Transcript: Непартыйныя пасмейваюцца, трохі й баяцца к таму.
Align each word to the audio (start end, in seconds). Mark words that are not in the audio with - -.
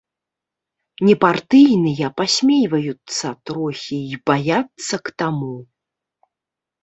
Непартыйныя 1.07 2.07
пасмейваюцца, 2.21 3.27
трохі 3.49 3.99
й 4.11 4.15
баяцца 4.29 4.95
к 5.09 5.13
таму. 5.23 5.53